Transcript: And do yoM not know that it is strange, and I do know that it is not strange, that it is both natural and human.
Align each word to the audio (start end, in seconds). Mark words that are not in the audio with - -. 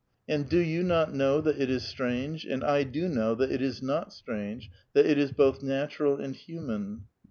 And 0.27 0.49
do 0.49 0.57
yoM 0.57 0.87
not 0.87 1.13
know 1.13 1.41
that 1.41 1.61
it 1.61 1.69
is 1.69 1.83
strange, 1.83 2.43
and 2.43 2.63
I 2.63 2.81
do 2.81 3.07
know 3.07 3.35
that 3.35 3.51
it 3.51 3.61
is 3.61 3.83
not 3.83 4.11
strange, 4.11 4.71
that 4.93 5.05
it 5.05 5.19
is 5.19 5.31
both 5.31 5.61
natural 5.61 6.19
and 6.19 6.35
human. 6.35 7.03